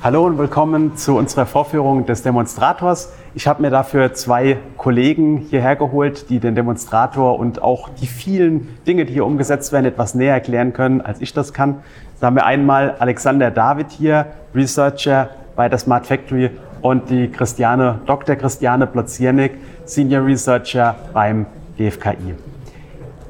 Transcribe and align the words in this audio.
Hallo 0.00 0.24
und 0.24 0.38
willkommen 0.38 0.96
zu 0.96 1.16
unserer 1.16 1.44
Vorführung 1.44 2.06
des 2.06 2.22
Demonstrators. 2.22 3.12
Ich 3.34 3.48
habe 3.48 3.62
mir 3.62 3.70
dafür 3.70 4.14
zwei 4.14 4.58
Kollegen 4.76 5.38
hierher 5.38 5.74
geholt, 5.74 6.30
die 6.30 6.38
den 6.38 6.54
Demonstrator 6.54 7.36
und 7.36 7.62
auch 7.62 7.88
die 7.88 8.06
vielen 8.06 8.78
Dinge, 8.86 9.06
die 9.06 9.14
hier 9.14 9.26
umgesetzt 9.26 9.72
werden, 9.72 9.86
etwas 9.86 10.14
näher 10.14 10.34
erklären 10.34 10.72
können, 10.72 11.00
als 11.00 11.20
ich 11.20 11.32
das 11.32 11.52
kann. 11.52 11.82
Da 12.20 12.28
haben 12.28 12.36
wir 12.36 12.46
einmal 12.46 12.94
Alexander 13.00 13.50
David 13.50 13.90
hier, 13.90 14.26
Researcher 14.54 15.30
bei 15.56 15.68
der 15.68 15.78
Smart 15.80 16.06
Factory 16.06 16.50
und 16.80 17.10
die 17.10 17.26
Christiane, 17.26 17.98
Dr. 18.06 18.36
Christiane 18.36 18.86
Ploziernik, 18.86 19.54
Senior 19.84 20.24
Researcher 20.24 20.94
beim 21.12 21.44
DFKI. 21.76 22.36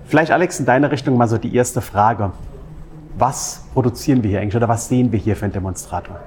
Vielleicht 0.04 0.32
Alex, 0.32 0.60
in 0.60 0.66
deine 0.66 0.92
Richtung 0.92 1.16
mal 1.16 1.28
so 1.28 1.38
die 1.38 1.56
erste 1.56 1.80
Frage. 1.80 2.32
Was 3.16 3.64
produzieren 3.72 4.22
wir 4.22 4.28
hier 4.28 4.40
eigentlich 4.42 4.56
oder 4.56 4.68
was 4.68 4.86
sehen 4.86 5.10
wir 5.12 5.18
hier 5.18 5.34
für 5.34 5.46
einen 5.46 5.54
Demonstrator? 5.54 6.20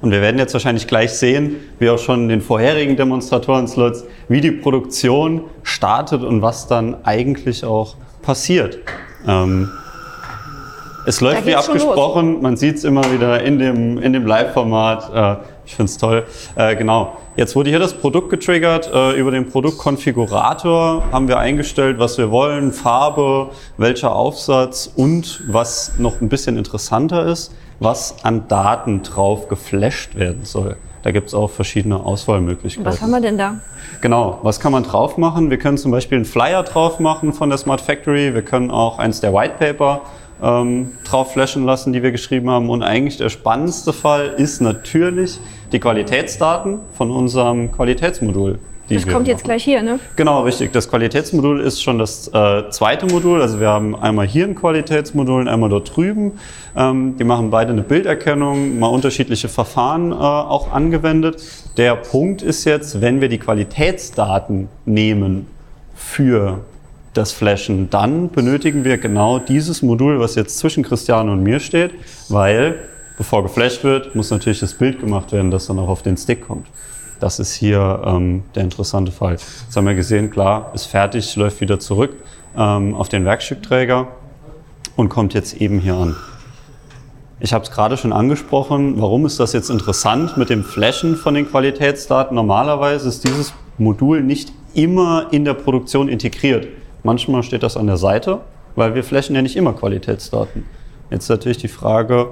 Und 0.00 0.12
wir 0.12 0.22
werden 0.22 0.38
jetzt 0.38 0.54
wahrscheinlich 0.54 0.86
gleich 0.86 1.12
sehen, 1.12 1.56
wie 1.78 1.90
auch 1.90 1.98
schon 1.98 2.22
in 2.22 2.28
den 2.30 2.40
vorherigen 2.40 2.96
Demonstratoren-Slots, 2.96 4.04
wie 4.28 4.40
die 4.40 4.50
Produktion 4.50 5.42
startet 5.62 6.22
und 6.22 6.40
was 6.40 6.66
dann 6.66 7.04
eigentlich 7.04 7.64
auch 7.64 7.96
passiert. 8.22 8.78
Ähm, 9.26 9.70
es 11.06 11.20
läuft 11.20 11.46
wie 11.46 11.54
abgesprochen, 11.54 12.40
man 12.40 12.56
sieht 12.56 12.76
es 12.76 12.84
immer 12.84 13.12
wieder 13.12 13.42
in 13.42 13.58
dem, 13.58 13.98
in 13.98 14.12
dem 14.12 14.26
Live-Format. 14.26 15.40
Äh, 15.40 15.44
ich 15.70 15.76
finde 15.76 15.90
es 15.90 15.98
toll. 15.98 16.26
Äh, 16.56 16.74
genau. 16.74 17.16
Jetzt 17.36 17.54
wurde 17.54 17.70
hier 17.70 17.78
das 17.78 17.94
Produkt 17.94 18.28
getriggert. 18.28 18.90
Äh, 18.92 19.12
über 19.12 19.30
den 19.30 19.48
Produktkonfigurator 19.48 21.04
haben 21.12 21.28
wir 21.28 21.38
eingestellt, 21.38 22.00
was 22.00 22.18
wir 22.18 22.32
wollen, 22.32 22.72
Farbe, 22.72 23.50
welcher 23.76 24.14
Aufsatz 24.16 24.90
und 24.96 25.44
was 25.46 25.92
noch 25.98 26.20
ein 26.20 26.28
bisschen 26.28 26.58
interessanter 26.58 27.24
ist, 27.24 27.54
was 27.78 28.16
an 28.24 28.48
Daten 28.48 29.04
drauf 29.04 29.46
geflasht 29.46 30.16
werden 30.16 30.44
soll. 30.44 30.76
Da 31.02 31.12
gibt 31.12 31.28
es 31.28 31.34
auch 31.34 31.48
verschiedene 31.48 32.04
Auswahlmöglichkeiten. 32.04 32.84
Was 32.84 33.00
haben 33.00 33.12
wir 33.12 33.20
denn 33.20 33.38
da? 33.38 33.60
Genau, 34.00 34.40
was 34.42 34.58
kann 34.58 34.72
man 34.72 34.82
drauf 34.82 35.16
machen? 35.18 35.50
Wir 35.50 35.58
können 35.58 35.78
zum 35.78 35.92
Beispiel 35.92 36.16
einen 36.16 36.24
Flyer 36.24 36.64
drauf 36.64 36.98
machen 36.98 37.32
von 37.32 37.48
der 37.48 37.58
Smart 37.58 37.80
Factory. 37.80 38.34
Wir 38.34 38.42
können 38.42 38.72
auch 38.72 38.98
eins 38.98 39.20
der 39.20 39.32
White 39.32 39.54
Paper 39.58 40.02
ähm, 40.42 40.92
drauf 41.04 41.32
flashen 41.32 41.64
lassen, 41.64 41.92
die 41.92 42.02
wir 42.02 42.12
geschrieben 42.12 42.50
haben. 42.50 42.70
Und 42.70 42.82
eigentlich 42.82 43.16
der 43.16 43.28
spannendste 43.28 43.92
Fall 43.92 44.34
ist 44.36 44.60
natürlich 44.60 45.38
die 45.72 45.80
Qualitätsdaten 45.80 46.80
von 46.92 47.10
unserem 47.10 47.72
Qualitätsmodul. 47.72 48.58
Das 48.94 49.06
kommt 49.06 49.28
jetzt 49.28 49.44
gleich 49.44 49.62
hier, 49.62 49.82
ne? 49.82 50.00
Genau, 50.16 50.42
richtig. 50.42 50.72
Das 50.72 50.90
Qualitätsmodul 50.90 51.60
ist 51.60 51.80
schon 51.80 51.98
das 51.98 52.28
äh, 52.28 52.68
zweite 52.70 53.06
Modul. 53.06 53.40
Also 53.40 53.60
wir 53.60 53.68
haben 53.68 53.94
einmal 53.94 54.26
hier 54.26 54.44
ein 54.44 54.56
Qualitätsmodul 54.56 55.42
und 55.42 55.48
einmal 55.48 55.70
dort 55.70 55.96
drüben. 55.96 56.32
Ähm, 56.76 57.16
die 57.16 57.24
machen 57.24 57.50
beide 57.50 57.72
eine 57.72 57.82
Bilderkennung, 57.82 58.78
mal 58.78 58.88
unterschiedliche 58.88 59.48
Verfahren 59.48 60.10
äh, 60.10 60.14
auch 60.16 60.72
angewendet. 60.72 61.40
Der 61.76 61.94
Punkt 61.94 62.42
ist 62.42 62.64
jetzt, 62.64 63.00
wenn 63.00 63.20
wir 63.20 63.28
die 63.28 63.38
Qualitätsdaten 63.38 64.68
nehmen 64.86 65.46
für 65.94 66.58
das 67.14 67.32
Flashen, 67.32 67.90
dann 67.90 68.30
benötigen 68.30 68.84
wir 68.84 68.98
genau 68.98 69.38
dieses 69.38 69.82
Modul, 69.82 70.20
was 70.20 70.34
jetzt 70.36 70.58
zwischen 70.58 70.82
Christiane 70.82 71.32
und 71.32 71.42
mir 71.42 71.58
steht, 71.58 71.92
weil 72.28 72.76
bevor 73.18 73.42
geflasht 73.42 73.82
wird, 73.84 74.14
muss 74.14 74.30
natürlich 74.30 74.60
das 74.60 74.74
Bild 74.74 75.00
gemacht 75.00 75.32
werden, 75.32 75.50
das 75.50 75.66
dann 75.66 75.78
auch 75.78 75.88
auf 75.88 76.02
den 76.02 76.16
Stick 76.16 76.46
kommt. 76.46 76.66
Das 77.18 77.38
ist 77.38 77.52
hier 77.52 78.02
ähm, 78.06 78.44
der 78.54 78.62
interessante 78.62 79.12
Fall. 79.12 79.32
Jetzt 79.32 79.76
haben 79.76 79.86
wir 79.86 79.94
gesehen, 79.94 80.30
klar, 80.30 80.70
ist 80.74 80.86
fertig, 80.86 81.36
läuft 81.36 81.60
wieder 81.60 81.78
zurück 81.78 82.16
ähm, 82.56 82.94
auf 82.94 83.08
den 83.08 83.24
Werkstückträger 83.24 84.08
und 84.96 85.08
kommt 85.08 85.34
jetzt 85.34 85.54
eben 85.54 85.80
hier 85.80 85.94
an. 85.96 86.16
Ich 87.42 87.52
habe 87.52 87.64
es 87.64 87.70
gerade 87.70 87.96
schon 87.96 88.12
angesprochen, 88.12 89.00
warum 89.00 89.26
ist 89.26 89.40
das 89.40 89.52
jetzt 89.52 89.70
interessant 89.70 90.36
mit 90.36 90.50
dem 90.50 90.62
Flashen 90.62 91.16
von 91.16 91.34
den 91.34 91.48
Qualitätsdaten? 91.48 92.34
Normalerweise 92.34 93.08
ist 93.08 93.24
dieses 93.24 93.52
Modul 93.78 94.22
nicht 94.22 94.52
immer 94.74 95.28
in 95.30 95.44
der 95.44 95.54
Produktion 95.54 96.08
integriert. 96.08 96.68
Manchmal 97.02 97.42
steht 97.42 97.62
das 97.62 97.76
an 97.76 97.86
der 97.86 97.96
Seite, 97.96 98.40
weil 98.76 98.94
wir 98.94 99.04
flächen 99.04 99.34
ja 99.34 99.42
nicht 99.42 99.56
immer 99.56 99.72
Qualitätsdaten. 99.72 100.64
Jetzt 101.10 101.28
natürlich 101.28 101.58
die 101.58 101.68
Frage, 101.68 102.28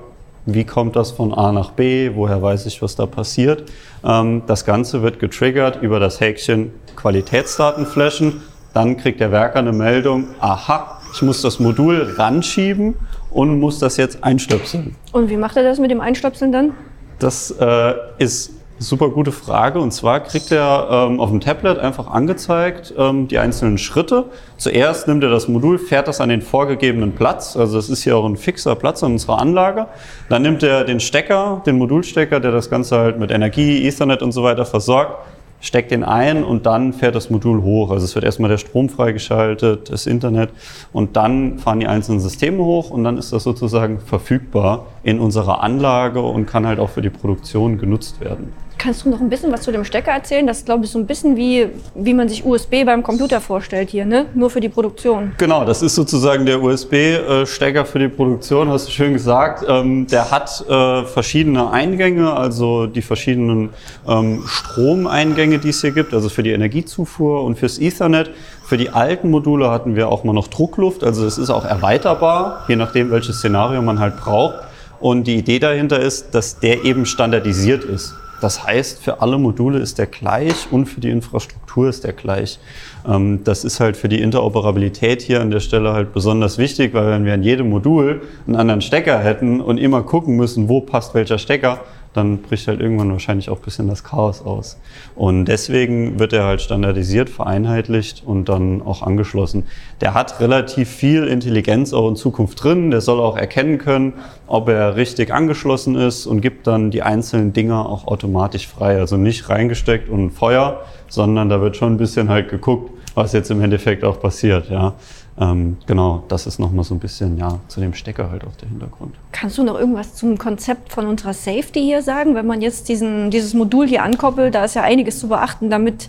wie 0.46 0.64
kommt 0.64 0.96
das 0.96 1.10
von 1.10 1.34
A 1.34 1.52
nach 1.52 1.72
B, 1.72 2.12
woher 2.14 2.40
weiß 2.40 2.66
ich, 2.66 2.80
was 2.80 2.96
da 2.96 3.06
passiert. 3.06 3.64
Ähm, 4.04 4.42
das 4.46 4.64
Ganze 4.64 5.02
wird 5.02 5.18
getriggert 5.18 5.82
über 5.82 6.00
das 6.00 6.20
Häkchen 6.20 6.72
Qualitätsdaten 6.96 7.86
flashen. 7.86 8.42
Dann 8.74 8.96
kriegt 8.96 9.20
der 9.20 9.32
Werker 9.32 9.58
eine 9.58 9.72
Meldung, 9.72 10.28
aha, 10.40 11.00
ich 11.12 11.22
muss 11.22 11.42
das 11.42 11.58
Modul 11.58 12.14
ranschieben 12.16 12.94
und 13.30 13.58
muss 13.58 13.78
das 13.78 13.96
jetzt 13.96 14.22
einstöpseln. 14.22 14.94
Und 15.12 15.30
wie 15.30 15.36
macht 15.36 15.56
er 15.56 15.64
das 15.64 15.78
mit 15.78 15.90
dem 15.90 16.00
Einstöpseln 16.00 16.52
dann? 16.52 16.72
Das 17.18 17.50
äh, 17.50 17.94
ist 18.18 18.52
Super 18.80 19.08
gute 19.08 19.32
Frage. 19.32 19.80
Und 19.80 19.90
zwar 19.90 20.20
kriegt 20.20 20.52
er 20.52 20.88
ähm, 20.90 21.18
auf 21.18 21.30
dem 21.30 21.40
Tablet 21.40 21.78
einfach 21.80 22.06
angezeigt 22.06 22.94
ähm, 22.96 23.26
die 23.26 23.38
einzelnen 23.38 23.76
Schritte. 23.76 24.26
Zuerst 24.56 25.08
nimmt 25.08 25.24
er 25.24 25.30
das 25.30 25.48
Modul, 25.48 25.78
fährt 25.78 26.06
das 26.06 26.20
an 26.20 26.28
den 26.28 26.42
vorgegebenen 26.42 27.12
Platz. 27.12 27.56
Also 27.56 27.76
das 27.76 27.88
ist 27.88 28.04
hier 28.04 28.16
auch 28.16 28.24
ein 28.24 28.36
fixer 28.36 28.76
Platz 28.76 29.02
an 29.02 29.12
unserer 29.12 29.40
Anlage. 29.40 29.86
Dann 30.28 30.42
nimmt 30.42 30.62
er 30.62 30.84
den 30.84 31.00
Stecker, 31.00 31.60
den 31.66 31.76
Modulstecker, 31.76 32.38
der 32.38 32.52
das 32.52 32.70
Ganze 32.70 32.98
halt 32.98 33.18
mit 33.18 33.32
Energie, 33.32 33.84
Ethernet 33.84 34.22
und 34.22 34.30
so 34.30 34.44
weiter 34.44 34.64
versorgt, 34.64 35.26
steckt 35.60 35.90
den 35.90 36.04
ein 36.04 36.44
und 36.44 36.64
dann 36.66 36.92
fährt 36.92 37.16
das 37.16 37.30
Modul 37.30 37.62
hoch. 37.62 37.90
Also 37.90 38.04
es 38.04 38.14
wird 38.14 38.24
erstmal 38.24 38.48
der 38.48 38.58
Strom 38.58 38.88
freigeschaltet, 38.88 39.90
das 39.90 40.06
Internet 40.06 40.50
und 40.92 41.16
dann 41.16 41.58
fahren 41.58 41.80
die 41.80 41.88
einzelnen 41.88 42.20
Systeme 42.20 42.62
hoch 42.62 42.90
und 42.90 43.02
dann 43.02 43.18
ist 43.18 43.32
das 43.32 43.42
sozusagen 43.42 43.98
verfügbar 43.98 44.86
in 45.02 45.18
unserer 45.18 45.64
Anlage 45.64 46.20
und 46.22 46.46
kann 46.46 46.64
halt 46.64 46.78
auch 46.78 46.90
für 46.90 47.02
die 47.02 47.10
Produktion 47.10 47.78
genutzt 47.78 48.20
werden. 48.20 48.52
Kannst 48.78 49.04
du 49.04 49.10
noch 49.10 49.20
ein 49.20 49.28
bisschen 49.28 49.50
was 49.50 49.62
zu 49.62 49.72
dem 49.72 49.84
Stecker 49.84 50.12
erzählen? 50.12 50.46
Das 50.46 50.58
ist, 50.58 50.66
glaube 50.66 50.84
ich, 50.84 50.90
so 50.92 51.00
ein 51.00 51.06
bisschen 51.06 51.36
wie, 51.36 51.66
wie 51.96 52.14
man 52.14 52.28
sich 52.28 52.44
USB 52.44 52.84
beim 52.84 53.02
Computer 53.02 53.40
vorstellt 53.40 53.90
hier, 53.90 54.04
ne? 54.04 54.26
Nur 54.34 54.50
für 54.50 54.60
die 54.60 54.68
Produktion. 54.68 55.32
Genau, 55.36 55.64
das 55.64 55.82
ist 55.82 55.96
sozusagen 55.96 56.46
der 56.46 56.62
USB-Stecker 56.62 57.84
für 57.84 57.98
die 57.98 58.08
Produktion, 58.08 58.68
hast 58.68 58.86
du 58.86 58.92
schön 58.92 59.14
gesagt. 59.14 59.64
Ähm, 59.68 60.06
der 60.06 60.30
hat 60.30 60.64
äh, 60.68 61.04
verschiedene 61.06 61.72
Eingänge, 61.72 62.32
also 62.32 62.86
die 62.86 63.02
verschiedenen 63.02 63.70
ähm, 64.06 64.44
Stromeingänge, 64.46 65.58
die 65.58 65.70
es 65.70 65.80
hier 65.80 65.90
gibt, 65.90 66.14
also 66.14 66.28
für 66.28 66.44
die 66.44 66.52
Energiezufuhr 66.52 67.42
und 67.42 67.58
fürs 67.58 67.80
Ethernet. 67.80 68.30
Für 68.64 68.76
die 68.76 68.90
alten 68.90 69.28
Module 69.30 69.72
hatten 69.72 69.96
wir 69.96 70.08
auch 70.08 70.22
mal 70.22 70.34
noch 70.34 70.46
Druckluft, 70.46 71.02
also 71.02 71.26
es 71.26 71.36
ist 71.36 71.50
auch 71.50 71.64
erweiterbar, 71.64 72.64
je 72.68 72.76
nachdem, 72.76 73.10
welches 73.10 73.38
Szenario 73.38 73.82
man 73.82 73.98
halt 73.98 74.16
braucht. 74.18 74.54
Und 75.00 75.24
die 75.24 75.36
Idee 75.36 75.58
dahinter 75.58 75.98
ist, 75.98 76.32
dass 76.34 76.60
der 76.60 76.84
eben 76.84 77.06
standardisiert 77.06 77.82
ist. 77.82 78.14
Das 78.40 78.64
heißt, 78.64 79.02
für 79.02 79.20
alle 79.20 79.38
Module 79.38 79.78
ist 79.78 79.98
der 79.98 80.06
gleich 80.06 80.68
und 80.70 80.86
für 80.86 81.00
die 81.00 81.10
Infrastruktur 81.10 81.88
ist 81.88 82.04
der 82.04 82.12
gleich. 82.12 82.58
Ähm, 83.06 83.42
das 83.44 83.64
ist 83.64 83.80
halt 83.80 83.96
für 83.96 84.08
die 84.08 84.20
Interoperabilität 84.20 85.22
hier 85.22 85.40
an 85.40 85.50
der 85.50 85.60
Stelle 85.60 85.92
halt 85.92 86.12
besonders 86.12 86.58
wichtig, 86.58 86.94
weil 86.94 87.10
wenn 87.10 87.24
wir 87.24 87.34
an 87.34 87.42
jedem 87.42 87.70
Modul 87.70 88.22
einen 88.46 88.56
anderen 88.56 88.80
Stecker 88.80 89.18
hätten 89.18 89.60
und 89.60 89.78
immer 89.78 90.02
gucken 90.02 90.36
müssen, 90.36 90.68
wo 90.68 90.80
passt 90.80 91.14
welcher 91.14 91.38
Stecker, 91.38 91.80
dann 92.12 92.38
bricht 92.38 92.68
halt 92.68 92.80
irgendwann 92.80 93.12
wahrscheinlich 93.12 93.50
auch 93.50 93.58
ein 93.58 93.64
bisschen 93.64 93.88
das 93.88 94.04
Chaos 94.04 94.42
aus. 94.42 94.78
Und 95.14 95.46
deswegen 95.46 96.18
wird 96.18 96.32
er 96.32 96.44
halt 96.44 96.60
standardisiert, 96.60 97.30
vereinheitlicht 97.30 98.22
und 98.24 98.48
dann 98.48 98.82
auch 98.82 99.02
angeschlossen. 99.02 99.64
Der 100.00 100.14
hat 100.14 100.40
relativ 100.40 100.88
viel 100.88 101.24
Intelligenz 101.24 101.92
auch 101.92 102.08
in 102.08 102.16
Zukunft 102.16 102.62
drin. 102.62 102.90
Der 102.90 103.00
soll 103.00 103.20
auch 103.20 103.36
erkennen 103.36 103.78
können, 103.78 104.14
ob 104.46 104.68
er 104.68 104.96
richtig 104.96 105.32
angeschlossen 105.32 105.94
ist 105.94 106.26
und 106.26 106.40
gibt 106.40 106.66
dann 106.66 106.90
die 106.90 107.02
einzelnen 107.02 107.52
Dinger 107.52 107.86
auch 107.86 108.06
automatisch 108.06 108.66
frei. 108.66 108.98
Also 108.98 109.16
nicht 109.16 109.48
reingesteckt 109.48 110.08
und 110.08 110.30
Feuer, 110.30 110.80
sondern 111.08 111.48
da 111.48 111.60
wird 111.60 111.76
schon 111.76 111.94
ein 111.94 111.98
bisschen 111.98 112.28
halt 112.28 112.48
geguckt, 112.48 112.90
was 113.14 113.32
jetzt 113.32 113.50
im 113.50 113.62
Endeffekt 113.62 114.04
auch 114.04 114.20
passiert. 114.20 114.70
Ja. 114.70 114.94
Ähm, 115.40 115.76
genau, 115.86 116.24
das 116.28 116.46
ist 116.46 116.58
nochmal 116.58 116.84
so 116.84 116.94
ein 116.94 116.98
bisschen 116.98 117.38
ja, 117.38 117.60
zu 117.68 117.80
dem 117.80 117.94
Stecker 117.94 118.30
halt 118.30 118.44
auf 118.44 118.56
der 118.56 118.68
Hintergrund. 118.68 119.14
Kannst 119.32 119.56
du 119.58 119.62
noch 119.62 119.78
irgendwas 119.78 120.14
zum 120.14 120.36
Konzept 120.36 120.92
von 120.92 121.06
unserer 121.06 121.32
Safety 121.32 121.80
hier 121.80 122.02
sagen? 122.02 122.34
Wenn 122.34 122.46
man 122.46 122.60
jetzt 122.60 122.88
diesen, 122.88 123.30
dieses 123.30 123.54
Modul 123.54 123.86
hier 123.86 124.02
ankoppelt, 124.02 124.54
da 124.54 124.64
ist 124.64 124.74
ja 124.74 124.82
einiges 124.82 125.18
zu 125.20 125.28
beachten, 125.28 125.70
damit 125.70 126.08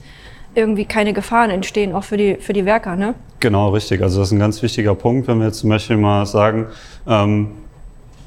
irgendwie 0.55 0.85
keine 0.85 1.13
Gefahren 1.13 1.51
entstehen, 1.51 1.93
auch 1.93 2.03
für 2.03 2.17
die, 2.17 2.35
für 2.35 2.53
die 2.53 2.65
Werker, 2.65 2.95
ne? 2.95 3.13
Genau, 3.39 3.69
richtig. 3.69 4.01
Also 4.01 4.19
das 4.19 4.29
ist 4.29 4.31
ein 4.33 4.39
ganz 4.39 4.61
wichtiger 4.63 4.95
Punkt, 4.95 5.27
wenn 5.27 5.37
wir 5.37 5.45
jetzt 5.45 5.59
zum 5.59 5.69
Beispiel 5.69 5.97
mal 5.97 6.25
sagen, 6.25 6.65
ähm, 7.07 7.51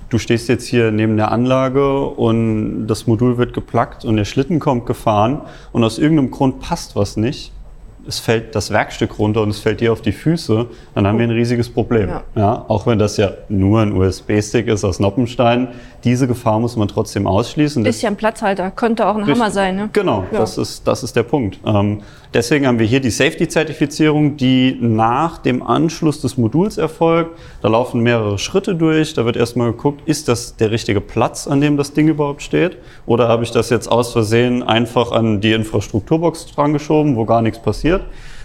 du 0.09 0.19
stehst 0.19 0.49
jetzt 0.49 0.67
hier 0.67 0.93
neben 0.93 1.17
der 1.17 1.33
Anlage 1.33 2.05
und 2.07 2.87
das 2.87 3.07
Modul 3.07 3.39
wird 3.39 3.55
geplackt 3.55 4.05
und 4.05 4.17
der 4.17 4.25
Schlitten 4.25 4.61
kommt 4.61 4.87
gefahren 4.87 5.43
und 5.73 5.83
aus 5.83 5.99
irgendeinem 5.99 6.31
Grund 6.31 6.61
passt 6.61 6.95
was 6.95 7.17
nicht, 7.17 7.53
es 8.07 8.19
fällt 8.19 8.55
das 8.55 8.71
Werkstück 8.71 9.19
runter 9.19 9.43
und 9.43 9.51
es 9.51 9.61
fällt 9.61 9.81
dir 9.81 9.93
auf 9.93 10.03
die 10.03 10.13
Füße, 10.13 10.67
dann 10.95 11.07
haben 11.07 11.19
wir 11.19 11.27
ein 11.27 11.31
riesiges 11.31 11.69
Problem. 11.69 12.09
Ja. 12.09 12.23
ja 12.35 12.65
auch 12.69 12.87
wenn 12.87 12.99
das 12.99 13.17
ja 13.17 13.31
nur 13.49 13.81
ein 13.81 13.93
USB-Stick 13.93 14.67
ist 14.69 14.85
aus 14.85 15.01
Noppenstein, 15.01 15.69
diese 16.05 16.27
Gefahr 16.27 16.59
muss 16.59 16.77
man 16.77 16.89
trotzdem 16.89 17.27
ausschließen. 17.27 17.87
Ist 17.87 18.03
ja 18.03 18.11
ein 18.11 18.17
Platzhalter, 18.17 18.71
könnte 18.73 19.07
auch 19.07 19.17
ein 19.17 19.27
Hammer 19.27 19.51
sein. 19.51 19.77
Ne? 19.77 19.91
Genau, 19.93 20.25
ja. 20.33 20.39
das, 20.41 20.59
ist, 20.59 20.87
das 20.87 21.05
ist 21.05 21.15
der 21.15 21.23
Punkt. 21.23 21.61
Ähm, 21.65 22.01
deswegen 22.35 22.67
haben 22.67 22.81
wir 22.81 22.87
hier 22.87 23.01
die 23.01 23.11
Safety-Zertifizierung, 23.11 24.37
die 24.37 24.77
nach 24.81 25.39
dem 25.39 25.63
Anschluss 25.63 26.21
des 26.21 26.37
Moduls 26.37 26.77
erfolgt. 26.77 27.39
Da 27.61 27.69
laufen 27.69 28.01
mehrere 28.01 28.39
Schritte 28.39 28.75
durch. 28.75 29.15
Da 29.15 29.25
wird 29.25 29.37
erstmal 29.37 29.71
geguckt, 29.71 30.03
ist 30.07 30.27
das 30.27 30.57
der 30.57 30.73
richtige 30.73 31.01
Platz, 31.01 31.47
an 31.47 31.61
dem 31.61 31.77
das 31.77 31.93
Ding 31.93 32.09
überhaupt 32.09 32.43
steht? 32.43 32.79
Oder 33.07 33.29
habe 33.29 33.45
ich 33.45 33.53
das 33.53 33.71
jetzt 33.71 33.87
aus 33.87 34.13
Versehen 34.13 34.65
einfach 34.65 35.13
an 35.13 35.41
die 35.41 35.53
Infrastrukturbox 35.53 36.47
dran 36.47 36.73
geschoben, 36.73 37.15
wo 37.15 37.25
gar 37.25 37.43
nichts 37.43 37.61
passiert? 37.61 37.92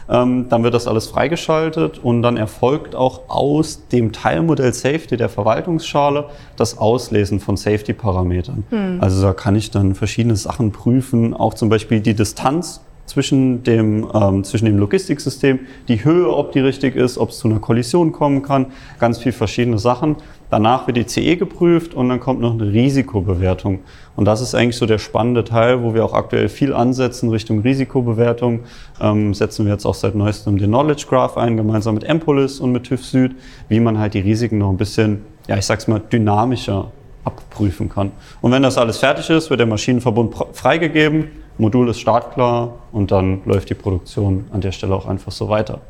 Ähm, 0.09 0.47
dann 0.49 0.63
wird 0.63 0.73
das 0.73 0.88
alles 0.88 1.07
freigeschaltet 1.07 1.99
und 1.99 2.21
dann 2.21 2.38
erfolgt 2.38 2.95
auch 2.95 3.29
aus 3.29 3.88
dem 3.89 4.13
Teilmodell 4.13 4.73
Safety 4.73 5.17
der 5.17 5.29
Verwaltungsschale 5.29 6.25
das 6.55 6.77
Auslesen 6.77 7.39
von 7.39 7.57
Safety-Parametern. 7.57 8.63
Hm. 8.69 8.97
Also 9.01 9.21
da 9.21 9.33
kann 9.33 9.55
ich 9.55 9.71
dann 9.71 9.95
verschiedene 9.95 10.38
Sachen 10.38 10.71
prüfen, 10.71 11.33
auch 11.33 11.53
zum 11.53 11.69
Beispiel 11.69 11.99
die 11.99 12.13
Distanz 12.13 12.81
zwischen 13.05 13.63
dem, 13.63 14.07
ähm, 14.13 14.44
zwischen 14.44 14.65
dem 14.65 14.77
Logistiksystem, 14.77 15.59
die 15.88 16.03
Höhe, 16.03 16.29
ob 16.29 16.51
die 16.51 16.59
richtig 16.59 16.95
ist, 16.95 17.17
ob 17.17 17.29
es 17.29 17.39
zu 17.39 17.47
einer 17.47 17.59
Kollision 17.59 18.11
kommen 18.11 18.44
kann, 18.44 18.67
ganz 18.99 19.17
viel 19.17 19.31
verschiedene 19.31 19.79
Sachen. 19.79 20.17
Danach 20.49 20.88
wird 20.88 20.97
die 20.97 21.05
CE 21.05 21.35
geprüft 21.35 21.94
und 21.94 22.07
dann 22.09 22.19
kommt 22.19 22.39
noch 22.39 22.53
eine 22.53 22.71
Risikobewertung. 22.71 23.79
Und 24.15 24.25
das 24.25 24.41
ist 24.41 24.55
eigentlich 24.55 24.77
so 24.77 24.85
der 24.85 24.97
spannende 24.97 25.44
Teil, 25.44 25.83
wo 25.83 25.94
wir 25.94 26.05
auch 26.05 26.13
aktuell 26.13 26.47
viel 26.47 26.73
ansetzen 26.73 27.29
Richtung 27.29 27.59
Risikobewertung. 27.59 28.61
Ähm, 29.01 29.33
setzen 29.33 29.65
wir 29.65 29.73
jetzt 29.73 29.85
auch 29.85 29.94
seit 29.94 30.15
neuestem 30.15 30.57
den 30.57 30.69
Knowledge 30.69 31.05
Graph 31.09 31.38
ein, 31.38 31.57
gemeinsam 31.57 31.95
mit 31.95 32.05
Empolis 32.05 32.59
und 32.59 32.71
mit 32.71 32.85
TÜV 32.85 33.05
Süd, 33.05 33.35
wie 33.67 33.79
man 33.79 33.99
halt 33.99 34.13
die 34.13 34.21
Risiken 34.21 34.57
noch 34.59 34.69
ein 34.69 34.77
bisschen, 34.77 35.25
ja, 35.47 35.57
ich 35.57 35.65
sag's 35.65 35.88
mal, 35.88 35.99
dynamischer 35.99 36.91
abprüfen 37.25 37.89
kann. 37.89 38.11
Und 38.41 38.51
wenn 38.53 38.63
das 38.63 38.77
alles 38.77 38.97
fertig 38.97 39.29
ist, 39.29 39.49
wird 39.49 39.59
der 39.59 39.67
Maschinenverbund 39.67 40.33
freigegeben, 40.53 41.25
Modul 41.57 41.89
ist 41.89 41.99
startklar 41.99 42.75
und 42.91 43.11
dann 43.11 43.41
läuft 43.45 43.69
die 43.69 43.73
Produktion 43.73 44.45
an 44.51 44.61
der 44.61 44.71
Stelle 44.71 44.95
auch 44.95 45.07
einfach 45.07 45.31
so 45.31 45.49
weiter. 45.49 45.81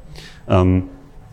Ähm, 0.49 0.83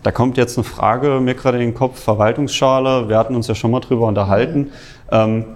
da 0.04 0.12
kommt 0.12 0.36
jetzt 0.36 0.56
eine 0.56 0.64
Frage 0.64 1.18
mir 1.20 1.34
gerade 1.34 1.56
in 1.58 1.70
den 1.70 1.74
Kopf, 1.74 1.98
Verwaltungsschale, 1.98 3.08
wir 3.08 3.18
hatten 3.18 3.34
uns 3.34 3.48
ja 3.48 3.54
schon 3.54 3.70
mal 3.70 3.80
drüber 3.80 4.06
unterhalten. 4.06 4.70
Ähm, 5.10 5.46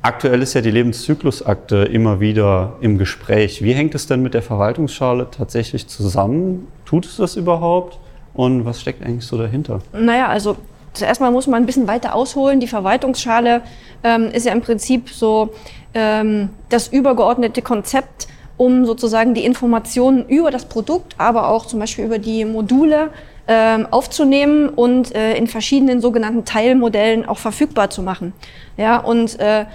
aktuell 0.00 0.40
ist 0.42 0.54
ja 0.54 0.62
die 0.62 0.70
Lebenszyklusakte 0.70 1.76
immer 1.84 2.18
wieder 2.18 2.76
im 2.80 2.96
Gespräch. 2.96 3.62
Wie 3.62 3.74
hängt 3.74 3.94
es 3.94 4.06
denn 4.06 4.22
mit 4.22 4.32
der 4.32 4.42
Verwaltungsschale 4.42 5.28
tatsächlich 5.30 5.86
zusammen? 5.86 6.66
Tut 6.86 7.04
es 7.04 7.18
das 7.18 7.36
überhaupt? 7.36 7.98
Und 8.32 8.64
was 8.64 8.80
steckt 8.80 9.04
eigentlich 9.04 9.26
so 9.26 9.36
dahinter? 9.36 9.80
Naja, 9.92 10.28
also 10.28 10.56
zuerst 10.94 11.20
mal 11.20 11.30
muss 11.30 11.46
man 11.46 11.62
ein 11.62 11.66
bisschen 11.66 11.86
weiter 11.86 12.14
ausholen. 12.14 12.60
Die 12.60 12.66
Verwaltungsschale 12.66 13.60
ähm, 14.02 14.30
ist 14.32 14.46
ja 14.46 14.52
im 14.52 14.62
Prinzip 14.62 15.10
so 15.10 15.50
ähm, 15.92 16.48
das 16.70 16.88
übergeordnete 16.88 17.60
Konzept, 17.60 18.28
um 18.56 18.86
sozusagen 18.86 19.34
die 19.34 19.44
Informationen 19.44 20.26
über 20.26 20.50
das 20.50 20.64
Produkt, 20.64 21.14
aber 21.18 21.48
auch 21.48 21.66
zum 21.66 21.80
Beispiel 21.80 22.06
über 22.06 22.18
die 22.18 22.46
Module 22.46 23.10
ähm, 23.46 23.86
aufzunehmen 23.90 24.68
und 24.68 25.14
äh, 25.14 25.36
in 25.36 25.46
verschiedenen 25.46 26.00
sogenannten 26.00 26.44
Teilmodellen 26.44 27.26
auch 27.26 27.38
verfügbar 27.38 27.90
zu 27.90 28.02
machen. 28.02 28.32
Ja, 28.76 28.98
und 28.98 29.38
äh, 29.38 29.66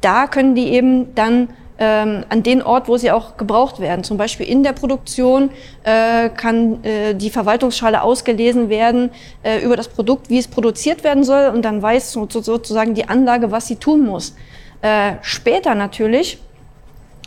da 0.00 0.26
können 0.26 0.54
die 0.54 0.68
eben 0.68 1.14
dann 1.14 1.48
ähm, 1.78 2.24
an 2.28 2.42
den 2.42 2.62
Ort, 2.62 2.88
wo 2.88 2.96
sie 2.96 3.10
auch 3.10 3.36
gebraucht 3.36 3.80
werden. 3.80 4.02
Zum 4.02 4.16
Beispiel 4.16 4.46
in 4.46 4.62
der 4.62 4.72
Produktion 4.72 5.50
äh, 5.84 6.28
kann 6.30 6.82
äh, 6.84 7.14
die 7.14 7.30
Verwaltungsschale 7.30 8.02
ausgelesen 8.02 8.68
werden 8.68 9.10
äh, 9.42 9.60
über 9.60 9.76
das 9.76 9.88
Produkt, 9.88 10.28
wie 10.28 10.38
es 10.38 10.48
produziert 10.48 11.04
werden 11.04 11.22
soll 11.22 11.52
und 11.54 11.62
dann 11.64 11.80
weiß 11.80 12.12
so, 12.12 12.26
sozusagen 12.28 12.94
die 12.94 13.08
Anlage, 13.08 13.52
was 13.52 13.68
sie 13.68 13.76
tun 13.76 14.04
muss. 14.04 14.34
Äh, 14.82 15.14
später 15.22 15.74
natürlich 15.74 16.38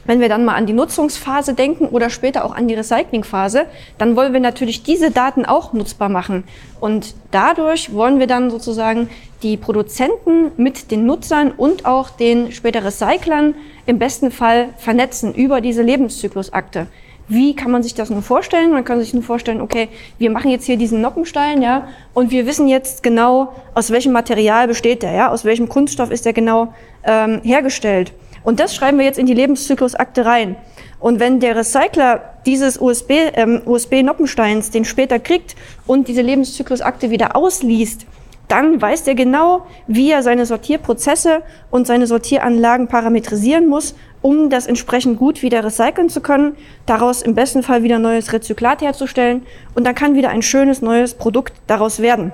wenn 0.05 0.19
wir 0.19 0.29
dann 0.29 0.45
mal 0.45 0.55
an 0.55 0.65
die 0.65 0.73
Nutzungsphase 0.73 1.53
denken 1.53 1.87
oder 1.87 2.09
später 2.09 2.45
auch 2.45 2.55
an 2.55 2.67
die 2.67 2.73
Recyclingphase, 2.73 3.65
dann 3.97 4.15
wollen 4.15 4.33
wir 4.33 4.39
natürlich 4.39 4.83
diese 4.83 5.11
Daten 5.11 5.45
auch 5.45 5.73
nutzbar 5.73 6.09
machen. 6.09 6.43
Und 6.79 7.13
dadurch 7.31 7.93
wollen 7.93 8.19
wir 8.19 8.27
dann 8.27 8.49
sozusagen 8.49 9.09
die 9.43 9.57
Produzenten 9.57 10.51
mit 10.57 10.91
den 10.91 11.05
Nutzern 11.05 11.51
und 11.51 11.85
auch 11.85 12.09
den 12.09 12.51
später 12.51 12.83
Recyclern 12.83 13.55
im 13.85 13.99
besten 13.99 14.31
Fall 14.31 14.69
vernetzen 14.77 15.33
über 15.33 15.61
diese 15.61 15.81
Lebenszyklusakte. 15.81 16.87
Wie 17.27 17.55
kann 17.55 17.71
man 17.71 17.81
sich 17.81 17.93
das 17.93 18.09
nur 18.09 18.21
vorstellen? 18.21 18.71
Man 18.71 18.83
kann 18.83 18.99
sich 18.99 19.13
nur 19.13 19.23
vorstellen, 19.23 19.61
okay, 19.61 19.87
wir 20.17 20.29
machen 20.29 20.51
jetzt 20.51 20.65
hier 20.65 20.75
diesen 20.75 20.99
Noppenstein, 20.99 21.61
ja, 21.61 21.87
und 22.13 22.29
wir 22.29 22.45
wissen 22.45 22.67
jetzt 22.67 23.03
genau, 23.03 23.55
aus 23.73 23.89
welchem 23.89 24.11
Material 24.11 24.67
besteht 24.67 25.01
der, 25.01 25.13
ja, 25.13 25.31
aus 25.31 25.45
welchem 25.45 25.69
Kunststoff 25.69 26.11
ist 26.11 26.25
der 26.25 26.33
genau 26.33 26.73
ähm, 27.05 27.39
hergestellt. 27.43 28.11
Und 28.43 28.59
das 28.59 28.75
schreiben 28.75 28.97
wir 28.97 29.05
jetzt 29.05 29.19
in 29.19 29.25
die 29.25 29.33
Lebenszyklusakte 29.33 30.25
rein. 30.25 30.55
Und 30.99 31.19
wenn 31.19 31.39
der 31.39 31.55
Recycler 31.55 32.21
dieses 32.45 32.79
USB, 32.79 33.11
ähm, 33.33 33.61
USB-Noppensteins 33.65 34.71
den 34.71 34.85
später 34.85 35.19
kriegt 35.19 35.55
und 35.87 36.07
diese 36.07 36.21
Lebenszyklusakte 36.21 37.09
wieder 37.09 37.35
ausliest, 37.35 38.05
dann 38.47 38.81
weiß 38.81 39.03
der 39.03 39.15
genau, 39.15 39.65
wie 39.87 40.11
er 40.11 40.23
seine 40.23 40.45
Sortierprozesse 40.45 41.41
und 41.69 41.87
seine 41.87 42.05
Sortieranlagen 42.05 42.87
parametrisieren 42.87 43.67
muss, 43.67 43.95
um 44.21 44.49
das 44.49 44.67
entsprechend 44.67 45.17
gut 45.17 45.41
wieder 45.41 45.63
recyceln 45.63 46.09
zu 46.09 46.19
können, 46.19 46.57
daraus 46.85 47.21
im 47.21 47.33
besten 47.33 47.63
Fall 47.63 47.83
wieder 47.83 47.97
neues 47.97 48.33
Rezyklat 48.33 48.81
herzustellen 48.81 49.43
und 49.73 49.85
dann 49.85 49.95
kann 49.95 50.15
wieder 50.15 50.29
ein 50.29 50.41
schönes 50.41 50.81
neues 50.81 51.13
Produkt 51.13 51.53
daraus 51.67 52.01
werden. 52.01 52.33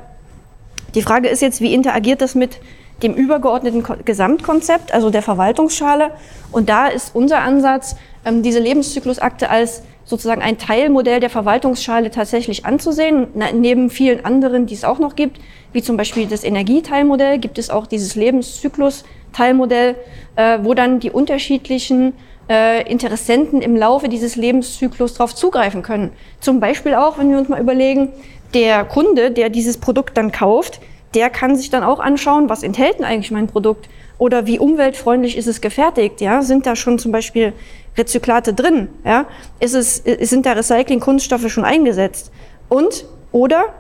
Die 0.96 1.04
Frage 1.04 1.28
ist 1.30 1.42
jetzt, 1.42 1.62
wie 1.62 1.74
interagiert 1.74 2.22
das 2.22 2.34
mit 2.34 2.60
dem 3.04 3.14
übergeordneten 3.14 3.84
Gesamtkonzept, 4.06 4.94
also 4.94 5.10
der 5.10 5.22
Verwaltungsschale. 5.22 6.12
Und 6.52 6.70
da 6.70 6.88
ist 6.88 7.16
unser 7.16 7.40
Ansatz, 7.40 7.96
ähm, 8.26 8.42
diese 8.42 8.60
Lebenszyklusakte 8.60 9.50
als 9.50 9.84
sozusagen 10.08 10.42
ein 10.42 10.58
Teilmodell 10.58 11.20
der 11.20 11.30
Verwaltungsschale 11.30 12.12
tatsächlich 12.12 12.66
anzusehen. 12.66 13.28
Neben 13.54 13.90
vielen 13.90 14.24
anderen, 14.24 14.66
die 14.66 14.74
es 14.74 14.86
auch 14.86 15.00
noch 15.00 15.16
gibt, 15.16 15.40
wie 15.74 15.84
zum 15.84 15.98
Beispiel 15.98 16.28
das 16.28 16.44
Energieteilmodell, 16.46 17.40
gibt 17.40 17.58
es 17.58 17.70
auch 17.70 17.88
dieses 17.88 18.16
Lebenszyklus-Teilmodell, 18.16 19.96
äh, 20.38 20.60
wo 20.62 20.74
dann 20.74 21.00
die 21.02 21.12
unterschiedlichen 21.12 22.14
äh, 22.50 22.90
Interessenten 22.90 23.62
im 23.62 23.76
Laufe 23.76 24.08
dieses 24.08 24.38
Lebenszyklus 24.38 25.16
darauf 25.16 25.36
zugreifen 25.36 25.84
können. 25.84 26.12
Zum 26.40 26.62
Beispiel 26.62 26.96
auch, 26.96 27.18
wenn 27.18 27.30
wir 27.30 27.38
uns 27.38 27.50
mal 27.50 27.60
überlegen, 27.60 28.14
der 28.54 28.86
Kunde, 28.86 29.32
der 29.32 29.50
dieses 29.50 29.78
Produkt 29.78 30.18
dann 30.18 30.32
kauft, 30.32 30.80
der 31.14 31.30
kann 31.30 31.56
sich 31.56 31.70
dann 31.70 31.84
auch 31.84 32.00
anschauen, 32.00 32.50
was 32.50 32.64
enthält 32.64 33.00
denn 33.00 33.06
eigentlich 33.06 33.32
mein 33.32 33.48
Produkt 33.48 33.90
oder 34.18 34.48
wie 34.48 34.60
umweltfreundlich 34.60 35.38
ist 35.38 35.48
es 35.48 35.62
gefertigt, 35.62 36.22
ja? 36.22 36.42
Sind 36.42 36.66
da 36.66 36.76
schon 36.76 37.00
zum 37.00 37.12
Beispiel 37.12 37.54
Rezyklate 37.98 38.54
drin, 38.54 38.90
ja? 39.06 39.26
Ist 39.60 39.74
es, 39.74 40.04
sind 40.22 40.46
da 40.46 40.54
Recycling-Kunststoffe 40.54 41.50
schon 41.50 41.66
eingesetzt? 41.66 42.32
Und, 42.70 43.06
oder, 43.32 43.74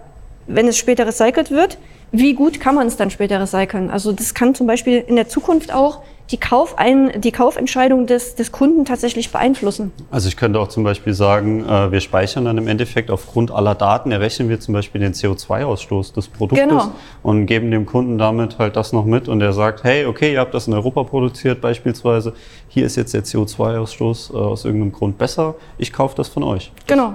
wenn 0.47 0.67
es 0.67 0.77
später 0.77 1.07
recycelt 1.07 1.51
wird, 1.51 1.77
wie 2.11 2.33
gut 2.33 2.59
kann 2.59 2.75
man 2.75 2.87
es 2.87 2.95
dann 2.95 3.09
später 3.09 3.41
recyceln? 3.41 3.89
Also 3.89 4.11
das 4.13 4.33
kann 4.33 4.55
zum 4.55 4.67
Beispiel 4.67 5.03
in 5.05 5.15
der 5.15 5.27
Zukunft 5.27 5.73
auch 5.73 6.01
die, 6.31 6.37
Kaufein 6.37 7.21
die 7.21 7.31
Kaufentscheidung 7.31 8.05
des, 8.05 8.35
des 8.35 8.51
Kunden 8.51 8.85
tatsächlich 8.85 9.31
beeinflussen. 9.31 9.91
Also 10.11 10.27
ich 10.27 10.37
könnte 10.37 10.59
auch 10.59 10.67
zum 10.67 10.83
Beispiel 10.83 11.13
sagen, 11.13 11.65
äh, 11.65 11.91
wir 11.91 12.01
speichern 12.01 12.45
dann 12.45 12.57
im 12.57 12.67
Endeffekt 12.67 13.09
aufgrund 13.11 13.51
aller 13.51 13.75
Daten, 13.75 14.11
errechnen 14.11 14.49
wir 14.49 14.59
zum 14.59 14.73
Beispiel 14.73 14.99
den 15.01 15.13
CO2-Ausstoß 15.13 16.13
des 16.13 16.27
Produktes 16.27 16.67
genau. 16.67 16.91
und 17.23 17.45
geben 17.45 17.71
dem 17.71 17.85
Kunden 17.85 18.17
damit 18.17 18.59
halt 18.59 18.75
das 18.75 18.93
noch 18.93 19.05
mit 19.05 19.27
und 19.29 19.41
er 19.41 19.53
sagt, 19.53 19.83
hey, 19.83 20.05
okay, 20.05 20.33
ihr 20.33 20.39
habt 20.39 20.53
das 20.53 20.67
in 20.67 20.73
Europa 20.73 21.03
produziert 21.03 21.61
beispielsweise, 21.61 22.33
hier 22.67 22.85
ist 22.85 22.97
jetzt 22.97 23.13
der 23.13 23.23
CO2-Ausstoß 23.23 24.33
äh, 24.33 24.37
aus 24.37 24.65
irgendeinem 24.65 24.91
Grund 24.91 25.17
besser, 25.17 25.55
ich 25.77 25.93
kaufe 25.93 26.15
das 26.15 26.27
von 26.27 26.43
euch. 26.43 26.71
Genau. 26.87 27.13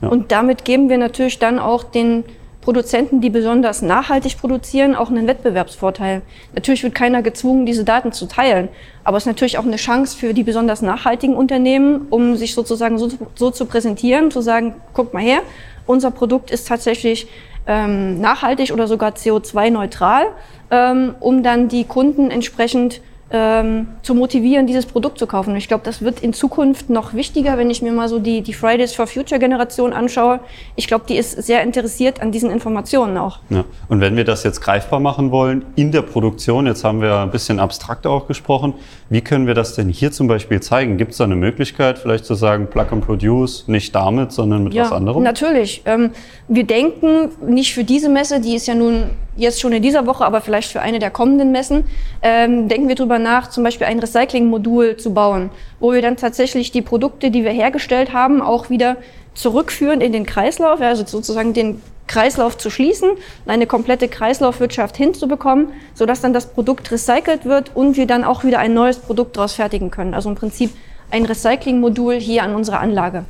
Ja. 0.00 0.08
Und 0.08 0.30
damit 0.32 0.64
geben 0.64 0.88
wir 0.88 0.98
natürlich 0.98 1.38
dann 1.38 1.58
auch 1.58 1.82
den 1.82 2.24
Produzenten, 2.68 3.22
die 3.22 3.30
besonders 3.30 3.80
nachhaltig 3.80 4.36
produzieren, 4.36 4.94
auch 4.94 5.08
einen 5.08 5.26
Wettbewerbsvorteil. 5.26 6.20
Natürlich 6.54 6.82
wird 6.82 6.94
keiner 6.94 7.22
gezwungen, 7.22 7.64
diese 7.64 7.82
Daten 7.82 8.12
zu 8.12 8.26
teilen, 8.28 8.68
aber 9.04 9.16
es 9.16 9.22
ist 9.22 9.26
natürlich 9.26 9.56
auch 9.56 9.64
eine 9.64 9.76
Chance 9.76 10.14
für 10.14 10.34
die 10.34 10.42
besonders 10.42 10.82
nachhaltigen 10.82 11.34
Unternehmen, 11.34 12.08
um 12.10 12.36
sich 12.36 12.52
sozusagen 12.52 12.98
so, 12.98 13.08
so 13.36 13.50
zu 13.50 13.64
präsentieren, 13.64 14.30
zu 14.30 14.42
sagen, 14.42 14.74
guck 14.92 15.14
mal 15.14 15.22
her, 15.22 15.40
unser 15.86 16.10
Produkt 16.10 16.50
ist 16.50 16.68
tatsächlich 16.68 17.26
ähm, 17.66 18.20
nachhaltig 18.20 18.70
oder 18.70 18.86
sogar 18.86 19.12
CO2-neutral, 19.12 20.26
ähm, 20.70 21.14
um 21.20 21.42
dann 21.42 21.68
die 21.68 21.84
Kunden 21.84 22.30
entsprechend 22.30 23.00
ähm, 23.30 23.88
zu 24.02 24.14
motivieren, 24.14 24.66
dieses 24.66 24.86
Produkt 24.86 25.18
zu 25.18 25.26
kaufen. 25.26 25.50
Und 25.50 25.56
ich 25.56 25.68
glaube, 25.68 25.84
das 25.84 26.00
wird 26.00 26.20
in 26.20 26.32
Zukunft 26.32 26.88
noch 26.88 27.12
wichtiger, 27.12 27.58
wenn 27.58 27.70
ich 27.70 27.82
mir 27.82 27.92
mal 27.92 28.08
so 28.08 28.18
die, 28.18 28.40
die 28.40 28.54
Fridays 28.54 28.94
for 28.94 29.06
Future 29.06 29.38
Generation 29.38 29.92
anschaue. 29.92 30.40
Ich 30.76 30.86
glaube, 30.86 31.04
die 31.08 31.16
ist 31.16 31.32
sehr 31.32 31.62
interessiert 31.62 32.22
an 32.22 32.32
diesen 32.32 32.50
Informationen 32.50 33.18
auch. 33.18 33.40
Ja. 33.50 33.64
Und 33.88 34.00
wenn 34.00 34.16
wir 34.16 34.24
das 34.24 34.44
jetzt 34.44 34.60
greifbar 34.60 35.00
machen 35.00 35.30
wollen 35.30 35.64
in 35.76 35.92
der 35.92 36.02
Produktion, 36.02 36.66
jetzt 36.66 36.84
haben 36.84 37.02
wir 37.02 37.18
ein 37.18 37.30
bisschen 37.30 37.60
abstrakt 37.60 38.06
auch 38.06 38.26
gesprochen, 38.26 38.74
wie 39.10 39.20
können 39.20 39.46
wir 39.46 39.54
das 39.54 39.74
denn 39.74 39.88
hier 39.88 40.10
zum 40.10 40.26
Beispiel 40.26 40.60
zeigen? 40.60 40.96
Gibt 40.96 41.12
es 41.12 41.18
da 41.18 41.24
eine 41.24 41.36
Möglichkeit, 41.36 41.98
vielleicht 41.98 42.24
zu 42.24 42.34
sagen, 42.34 42.68
Plug 42.68 42.86
and 42.90 43.04
Produce 43.04 43.64
nicht 43.68 43.94
damit, 43.94 44.32
sondern 44.32 44.64
mit 44.64 44.74
ja, 44.74 44.84
was 44.84 44.92
anderem? 44.92 45.22
Natürlich. 45.22 45.82
Ähm, 45.84 46.10
wir 46.48 46.64
denken 46.64 47.30
nicht 47.46 47.74
für 47.74 47.84
diese 47.84 48.08
Messe, 48.08 48.40
die 48.40 48.54
ist 48.54 48.66
ja 48.66 48.74
nun 48.74 49.10
jetzt 49.38 49.60
schon 49.60 49.72
in 49.72 49.82
dieser 49.82 50.06
Woche, 50.06 50.24
aber 50.24 50.40
vielleicht 50.40 50.70
für 50.70 50.80
eine 50.80 50.98
der 50.98 51.10
kommenden 51.10 51.52
Messen, 51.52 51.84
ähm, 52.22 52.68
denken 52.68 52.88
wir 52.88 52.96
darüber 53.18 53.30
nach, 53.30 53.48
zum 53.48 53.64
Beispiel 53.64 53.86
ein 53.86 53.98
Recycling-Modul 53.98 54.96
zu 54.96 55.12
bauen, 55.12 55.50
wo 55.80 55.92
wir 55.92 56.02
dann 56.02 56.16
tatsächlich 56.16 56.70
die 56.70 56.82
Produkte, 56.82 57.30
die 57.30 57.44
wir 57.44 57.50
hergestellt 57.50 58.12
haben, 58.12 58.40
auch 58.40 58.70
wieder 58.70 58.96
zurückführen 59.34 60.00
in 60.00 60.12
den 60.12 60.26
Kreislauf, 60.26 60.80
also 60.80 61.04
sozusagen 61.04 61.52
den 61.52 61.80
Kreislauf 62.06 62.56
zu 62.56 62.70
schließen, 62.70 63.10
eine 63.46 63.66
komplette 63.66 64.08
Kreislaufwirtschaft 64.08 64.96
hinzubekommen, 64.96 65.68
sodass 65.94 66.22
dann 66.22 66.32
das 66.32 66.46
Produkt 66.46 66.90
recycelt 66.90 67.44
wird 67.44 67.72
und 67.74 67.96
wir 67.96 68.06
dann 68.06 68.24
auch 68.24 68.44
wieder 68.44 68.58
ein 68.58 68.72
neues 68.72 68.98
Produkt 68.98 69.36
daraus 69.36 69.54
fertigen 69.54 69.90
können. 69.90 70.14
Also 70.14 70.30
im 70.30 70.34
Prinzip 70.34 70.70
ein 71.10 71.26
Recycling-Modul 71.26 72.14
hier 72.14 72.42
an 72.42 72.54
unserer 72.54 72.80
Anlage. 72.80 73.24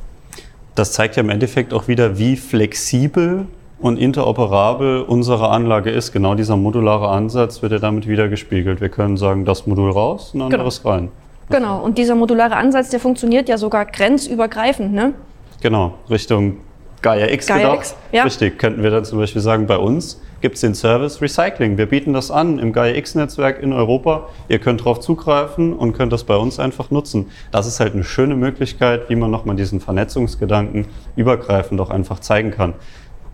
Das 0.75 0.93
zeigt 0.93 1.17
ja 1.17 1.23
im 1.23 1.29
Endeffekt 1.29 1.73
auch 1.73 1.89
wieder, 1.89 2.17
wie 2.17 2.37
flexibel 2.37 3.47
und 3.79 3.97
interoperabel 3.97 5.01
unsere 5.01 5.49
Anlage 5.49 5.89
ist. 5.89 6.11
Genau 6.11 6.35
dieser 6.35 6.57
modulare 6.57 7.09
Ansatz 7.09 7.61
wird 7.61 7.71
ja 7.71 7.79
damit 7.79 8.07
wieder 8.07 8.27
gespiegelt. 8.27 8.81
Wir 8.81 8.89
können 8.89 9.17
sagen, 9.17 9.45
das 9.45 9.67
Modul 9.67 9.91
raus, 9.91 10.33
ein 10.33 10.41
anderes 10.41 10.81
genau. 10.81 10.93
rein. 10.93 11.11
Genau, 11.49 11.83
und 11.83 11.97
dieser 11.97 12.15
modulare 12.15 12.55
Ansatz, 12.55 12.89
der 12.89 12.99
funktioniert 12.99 13.49
ja 13.49 13.57
sogar 13.57 13.85
grenzübergreifend, 13.85 14.93
ne? 14.93 15.13
Genau, 15.61 15.95
Richtung 16.09 16.57
Gaia 17.01 17.27
X 17.29 17.47
Gaia 17.47 17.69
gedacht. 17.69 17.79
X, 17.79 17.95
ja. 18.11 18.23
Richtig, 18.23 18.59
könnten 18.59 18.83
wir 18.83 18.91
dann 18.91 19.05
zum 19.05 19.19
Beispiel 19.19 19.41
sagen, 19.41 19.65
bei 19.65 19.77
uns 19.77 20.21
gibt 20.41 20.55
es 20.55 20.61
den 20.61 20.75
Service 20.75 21.21
Recycling. 21.21 21.77
Wir 21.77 21.85
bieten 21.85 22.13
das 22.13 22.29
an 22.29 22.59
im 22.59 22.73
Gaia 22.73 22.95
X-Netzwerk 22.95 23.61
in 23.61 23.73
Europa. 23.73 24.27
Ihr 24.47 24.59
könnt 24.59 24.81
darauf 24.81 24.99
zugreifen 24.99 25.73
und 25.73 25.93
könnt 25.93 26.13
das 26.13 26.23
bei 26.23 26.35
uns 26.35 26.59
einfach 26.59 26.91
nutzen. 26.91 27.27
Das 27.51 27.67
ist 27.67 27.79
halt 27.79 27.93
eine 27.93 28.03
schöne 28.03 28.35
Möglichkeit, 28.35 29.09
wie 29.09 29.15
man 29.15 29.31
nochmal 29.31 29.55
diesen 29.55 29.79
Vernetzungsgedanken 29.79 30.85
übergreifend 31.15 31.79
auch 31.81 31.89
einfach 31.89 32.19
zeigen 32.19 32.51
kann. 32.51 32.73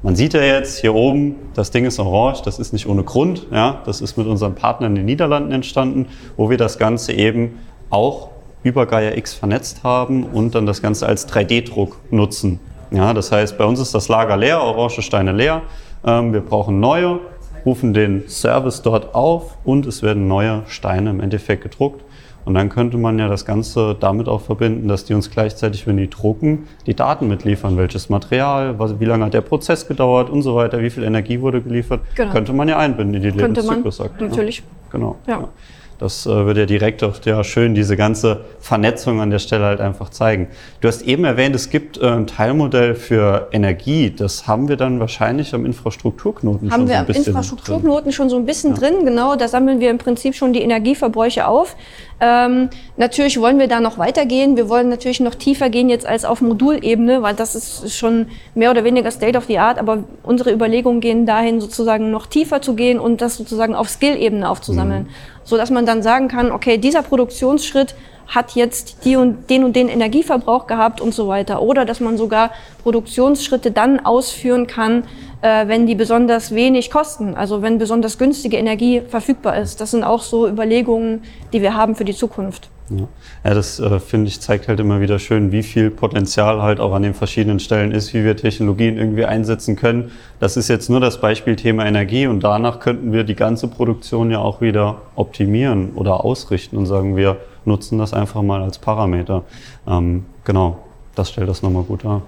Man 0.03 0.15
sieht 0.15 0.33
ja 0.33 0.41
jetzt 0.41 0.79
hier 0.79 0.93
oben, 0.93 1.35
das 1.55 1.71
Ding 1.71 1.85
ist 1.85 1.99
orange, 1.99 2.43
das 2.43 2.59
ist 2.59 2.73
nicht 2.73 2.87
ohne 2.87 3.03
Grund. 3.03 3.47
Ja, 3.51 3.81
das 3.85 4.01
ist 4.01 4.17
mit 4.17 4.27
unseren 4.27 4.53
Partnern 4.53 4.91
in 4.91 4.95
den 4.97 5.05
Niederlanden 5.05 5.51
entstanden, 5.51 6.07
wo 6.37 6.49
wir 6.49 6.57
das 6.57 6.77
Ganze 6.77 7.13
eben 7.13 7.59
auch 7.89 8.29
über 8.63 8.85
Gaia 8.85 9.15
X 9.15 9.33
vernetzt 9.33 9.83
haben 9.83 10.23
und 10.23 10.55
dann 10.55 10.65
das 10.65 10.81
Ganze 10.81 11.07
als 11.07 11.27
3D-Druck 11.27 11.97
nutzen. 12.11 12.59
Ja, 12.91 13.13
das 13.13 13.31
heißt, 13.31 13.57
bei 13.57 13.65
uns 13.65 13.79
ist 13.79 13.93
das 13.95 14.07
Lager 14.07 14.37
leer, 14.37 14.61
orange 14.61 15.01
Steine 15.01 15.31
leer. 15.31 15.61
Ähm, 16.05 16.33
wir 16.33 16.41
brauchen 16.41 16.79
neue, 16.79 17.19
rufen 17.65 17.93
den 17.93 18.27
Service 18.27 18.81
dort 18.81 19.15
auf 19.15 19.57
und 19.63 19.85
es 19.85 20.03
werden 20.03 20.27
neue 20.27 20.63
Steine 20.67 21.09
im 21.09 21.19
Endeffekt 21.19 21.63
gedruckt. 21.63 22.03
Und 22.45 22.53
dann 22.53 22.69
könnte 22.69 22.97
man 22.97 23.17
ja 23.17 23.27
das 23.27 23.43
Ganze 23.43 23.95
damit 23.99 24.27
auch 24.27 24.41
verbinden, 24.41 24.87
dass 24.87 25.03
die 25.03 25.15
uns 25.15 25.31
gleichzeitig, 25.31 25.87
wenn 25.87 25.97
die 25.97 26.09
drucken, 26.09 26.67
die 26.85 26.93
Daten 26.93 27.27
mitliefern. 27.27 27.75
Welches 27.75 28.09
Material, 28.09 28.77
was, 28.77 28.99
wie 28.99 29.05
lange 29.05 29.25
hat 29.25 29.33
der 29.33 29.41
Prozess 29.41 29.87
gedauert 29.87 30.29
und 30.29 30.43
so 30.43 30.55
weiter, 30.55 30.81
wie 30.81 30.91
viel 30.91 31.03
Energie 31.03 31.41
wurde 31.41 31.61
geliefert. 31.61 32.01
Genau. 32.15 32.31
Könnte 32.31 32.53
man 32.53 32.67
ja 32.67 32.77
einbinden 32.77 33.15
in 33.15 33.21
die 33.23 33.31
Lebenszyklus. 33.31 33.99
Natürlich. 34.19 34.59
Ja. 34.59 34.63
Genau. 34.91 35.15
Ja. 35.27 35.39
Ja. 35.39 35.49
Das 35.97 36.25
äh, 36.25 36.29
würde 36.29 36.61
ja 36.61 36.65
direkt 36.65 37.03
auch 37.03 37.15
ja, 37.23 37.43
schön 37.43 37.73
diese 37.73 37.95
ganze 37.95 38.41
Vernetzung 38.59 39.21
an 39.21 39.29
der 39.29 39.39
Stelle 39.39 39.63
halt 39.63 39.79
einfach 39.79 40.09
zeigen. 40.09 40.49
Du 40.81 40.89
hast 40.89 41.03
eben 41.03 41.23
erwähnt, 41.23 41.55
es 41.55 41.69
gibt 41.69 41.97
äh, 41.97 42.07
ein 42.07 42.27
Teilmodell 42.27 42.95
für 42.95 43.47
Energie. 43.51 44.09
Das 44.09 44.45
haben 44.45 44.67
wir 44.67 44.75
dann 44.75 44.99
wahrscheinlich 44.99 45.53
am 45.53 45.65
Infrastrukturknoten 45.65 46.69
haben 46.69 46.81
schon 46.81 46.87
so 46.87 46.93
ein 46.93 47.05
bisschen. 47.05 47.17
Haben 47.17 47.25
wir 47.25 47.29
am 47.29 47.39
Infrastrukturknoten 47.39 48.03
drin. 48.03 48.11
schon 48.11 48.29
so 48.29 48.35
ein 48.35 48.45
bisschen 48.45 48.71
ja. 48.71 48.77
drin, 48.77 49.05
genau. 49.05 49.35
Da 49.37 49.47
sammeln 49.47 49.79
wir 49.79 49.89
im 49.89 49.97
Prinzip 49.97 50.35
schon 50.35 50.51
die 50.51 50.61
Energieverbräuche 50.61 51.47
auf. 51.47 51.77
Ähm, 52.21 52.69
natürlich 52.95 53.39
wollen 53.41 53.59
wir 53.59 53.67
da 53.67 53.79
noch 53.79 53.97
weitergehen. 53.97 54.55
Wir 54.55 54.69
wollen 54.69 54.89
natürlich 54.89 55.19
noch 55.19 55.35
tiefer 55.35 55.69
gehen 55.69 55.89
jetzt 55.89 56.05
als 56.05 56.23
auf 56.23 56.41
Modulebene, 56.41 57.21
weil 57.21 57.35
das 57.35 57.55
ist 57.55 57.95
schon 57.95 58.27
mehr 58.53 58.71
oder 58.71 58.83
weniger 58.83 59.11
State 59.11 59.37
of 59.37 59.45
the 59.45 59.59
Art. 59.59 59.77
Aber 59.77 60.03
unsere 60.23 60.53
Überlegungen 60.53 61.01
gehen 61.01 61.25
dahin, 61.25 61.59
sozusagen 61.59 62.11
noch 62.11 62.27
tiefer 62.27 62.61
zu 62.61 62.75
gehen 62.75 62.99
und 62.99 63.21
das 63.21 63.35
sozusagen 63.35 63.75
auf 63.75 63.89
Skill-Ebene 63.89 64.49
aufzusammeln. 64.49 65.03
Mhm. 65.03 65.09
So 65.43 65.57
dass 65.57 65.69
man 65.69 65.85
dann 65.85 66.01
sagen 66.01 66.27
kann, 66.27 66.51
okay, 66.51 66.77
dieser 66.77 67.03
Produktionsschritt 67.03 67.95
hat 68.27 68.55
jetzt 68.55 69.05
die 69.05 69.15
und 69.15 69.49
den 69.49 69.63
und 69.63 69.75
den 69.75 69.87
Energieverbrauch 69.87 70.67
gehabt 70.67 71.01
und 71.01 71.13
so 71.13 71.27
weiter. 71.27 71.61
Oder 71.61 71.85
dass 71.85 71.99
man 71.99 72.17
sogar 72.17 72.51
Produktionsschritte 72.83 73.71
dann 73.71 74.05
ausführen 74.05 74.67
kann, 74.67 75.03
äh, 75.41 75.67
wenn 75.67 75.85
die 75.85 75.95
besonders 75.95 76.53
wenig 76.53 76.89
kosten, 76.89 77.35
also 77.35 77.61
wenn 77.61 77.77
besonders 77.77 78.17
günstige 78.17 78.57
Energie 78.57 79.01
verfügbar 79.07 79.57
ist. 79.57 79.79
Das 79.81 79.91
sind 79.91 80.03
auch 80.03 80.21
so 80.21 80.47
Überlegungen, 80.47 81.23
die 81.53 81.61
wir 81.61 81.75
haben 81.75 81.95
für 81.95 82.05
die 82.05 82.15
Zukunft. 82.15 82.69
Ja, 82.89 83.07
ja 83.43 83.53
das 83.53 83.79
äh, 83.79 83.99
finde 83.99 84.27
ich 84.27 84.41
zeigt 84.41 84.67
halt 84.67 84.79
immer 84.79 85.01
wieder 85.01 85.19
schön, 85.19 85.51
wie 85.51 85.63
viel 85.63 85.89
Potenzial 85.89 86.61
halt 86.61 86.79
auch 86.79 86.93
an 86.93 87.03
den 87.03 87.13
verschiedenen 87.13 87.59
Stellen 87.59 87.91
ist, 87.91 88.13
wie 88.13 88.23
wir 88.23 88.37
Technologien 88.37 88.97
irgendwie 88.97 89.25
einsetzen 89.25 89.75
können. 89.75 90.11
Das 90.39 90.57
ist 90.57 90.67
jetzt 90.67 90.89
nur 90.89 90.99
das 90.99 91.19
Beispiel 91.19 91.55
Thema 91.55 91.85
Energie 91.85 92.27
und 92.27 92.43
danach 92.43 92.79
könnten 92.79 93.11
wir 93.11 93.23
die 93.23 93.35
ganze 93.35 93.67
Produktion 93.67 94.31
ja 94.31 94.39
auch 94.39 94.61
wieder 94.61 95.01
optimieren 95.15 95.91
oder 95.95 96.23
ausrichten 96.23 96.77
und 96.77 96.85
sagen, 96.85 97.15
wir 97.15 97.37
nutzen 97.65 97.97
das 97.97 98.13
einfach 98.13 98.41
mal 98.41 98.61
als 98.61 98.77
Parameter. 98.77 99.43
Ähm, 99.87 100.25
genau, 100.43 100.77
das 101.15 101.29
stellt 101.31 101.49
das 101.49 101.61
nochmal 101.61 101.83
gut 101.83 102.05
dar. 102.05 102.21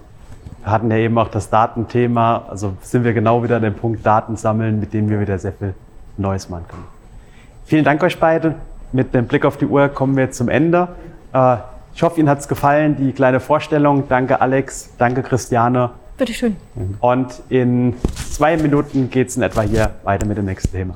Wir 0.63 0.71
hatten 0.71 0.91
ja 0.91 0.97
eben 0.97 1.17
auch 1.17 1.29
das 1.29 1.49
Datenthema, 1.49 2.43
also 2.49 2.73
sind 2.81 3.03
wir 3.03 3.13
genau 3.13 3.43
wieder 3.43 3.57
an 3.57 3.61
dem 3.61 3.75
Punkt 3.75 4.05
Daten 4.05 4.35
sammeln, 4.35 4.79
mit 4.79 4.93
dem 4.93 5.09
wir 5.09 5.19
wieder 5.19 5.37
sehr 5.39 5.53
viel 5.53 5.73
Neues 6.17 6.49
machen 6.49 6.65
können. 6.67 6.85
Vielen 7.65 7.83
Dank 7.83 8.01
euch 8.03 8.19
beide. 8.19 8.55
Mit 8.91 9.13
dem 9.13 9.27
Blick 9.27 9.45
auf 9.45 9.57
die 9.57 9.65
Uhr 9.65 9.89
kommen 9.89 10.15
wir 10.15 10.31
zum 10.31 10.49
Ende. 10.49 10.87
Äh, 11.33 11.57
ich 11.93 12.03
hoffe, 12.03 12.19
Ihnen 12.19 12.29
hat 12.29 12.39
es 12.39 12.47
gefallen, 12.47 12.95
die 12.95 13.11
kleine 13.11 13.39
Vorstellung. 13.39 14.07
Danke 14.07 14.39
Alex, 14.39 14.91
danke 14.97 15.23
Christiane. 15.23 15.89
Bitteschön. 16.17 16.55
Und 16.99 17.41
in 17.49 17.95
zwei 18.31 18.57
Minuten 18.57 19.09
geht 19.09 19.29
es 19.29 19.37
in 19.37 19.43
etwa 19.43 19.61
hier 19.61 19.91
weiter 20.03 20.25
mit 20.25 20.37
dem 20.37 20.45
nächsten 20.45 20.71
Thema. 20.71 20.95